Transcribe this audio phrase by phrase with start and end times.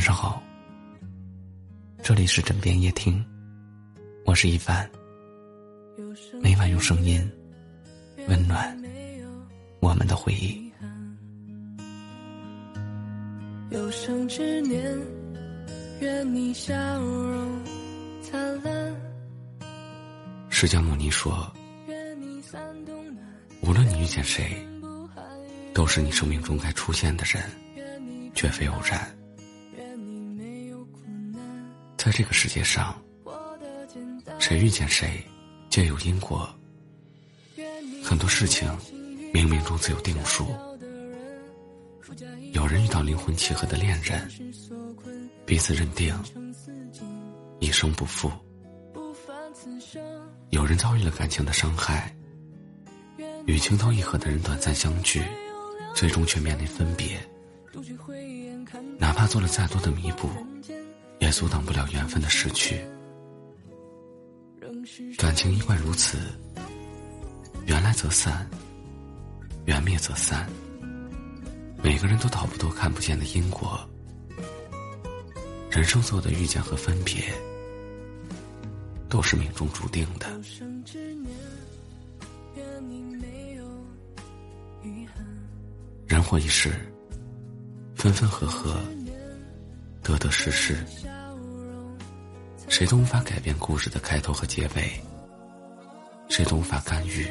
[0.00, 0.42] 晚上好，
[2.02, 3.22] 这里是枕边夜听，
[4.24, 4.90] 我是一凡。
[6.40, 7.30] 每晚用声音
[8.26, 8.74] 温暖
[9.78, 10.72] 我们的回忆。
[13.68, 14.98] 有生之年，
[16.00, 17.62] 愿你笑容
[18.22, 18.96] 灿烂。
[20.48, 21.46] 释迦牟尼说
[23.60, 24.66] ：“无论你遇见谁，
[25.74, 27.44] 都是你生命中该出现的人，
[28.34, 28.98] 绝非偶然。”
[32.02, 32.98] 在这个世界上，
[34.38, 35.22] 谁遇见谁，
[35.68, 36.48] 皆有因果。
[38.02, 38.66] 很多事情，
[39.34, 40.46] 冥冥中自有定数。
[42.52, 44.26] 有人遇到灵魂契合的恋人，
[45.44, 46.18] 彼此认定
[47.58, 48.30] 一生不负；
[50.48, 52.16] 有人遭遇了感情的伤害，
[53.44, 55.22] 与情投意合的人短暂相聚，
[55.94, 57.20] 最终却面临分别。
[58.96, 60.30] 哪怕做了再多的弥补。
[61.30, 62.80] 阻挡不了缘分的逝去。
[65.16, 66.18] 感情一贯如此，
[67.66, 68.48] 缘来则散，
[69.66, 70.48] 缘灭则散。
[71.82, 73.78] 每个人都逃不脱看不见的因果。
[75.70, 77.22] 人生所有的遇见和分别，
[79.08, 80.26] 都是命中注定的。
[86.06, 86.72] 人活一世，
[87.94, 88.80] 分分合合。
[90.02, 90.74] 得得失失，
[92.80, 94.98] 谁都无法改变故事的开头和结尾，
[96.30, 97.28] 谁都无法干预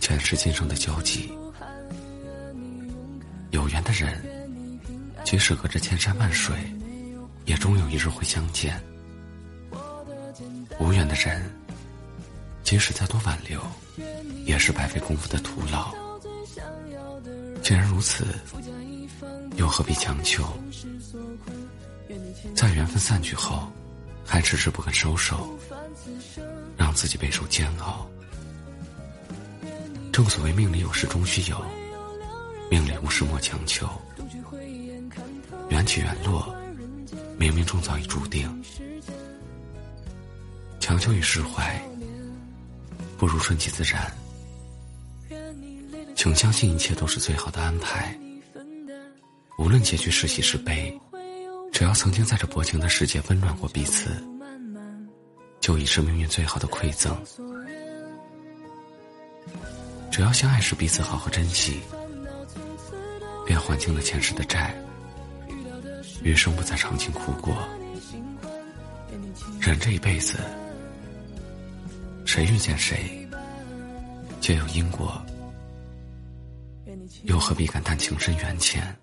[0.00, 1.30] 前世今生的交集。
[3.50, 4.18] 有缘的人，
[5.26, 6.56] 即使隔着千山万水，
[7.44, 8.72] 也终有一日会相见；
[10.80, 11.44] 无缘的人，
[12.62, 13.60] 即使再多挽留，
[14.46, 15.94] 也是白费功夫的徒劳。
[17.62, 18.24] 既然如此，
[19.58, 20.50] 又何必强求？
[22.56, 23.70] 在缘分散去后，
[24.28, 25.58] 还迟迟不肯收手，
[26.76, 28.06] 让自己备受煎熬。
[30.12, 31.64] 正所谓命里有时终须有，
[32.70, 33.88] 命里无时莫强求。
[35.70, 36.54] 缘起缘落，
[37.38, 38.62] 冥冥中早已注定。
[40.78, 41.80] 强求与释怀，
[43.16, 44.12] 不如顺其自然。
[46.14, 48.18] 请相信一切都是最好的安排，
[49.56, 51.00] 无论结局是喜是悲。
[51.88, 54.22] 只要曾经在这薄情的世界温暖过彼此，
[55.58, 57.16] 就已是命运最好的馈赠。
[60.10, 61.80] 只要相爱时彼此好好珍惜，
[63.46, 64.74] 便还清了前世的债，
[66.22, 67.66] 余生不再长情苦过。
[69.58, 70.36] 人这一辈子，
[72.26, 73.26] 谁遇见谁，
[74.42, 75.18] 皆有因果，
[77.22, 78.94] 又何必感叹情深缘浅？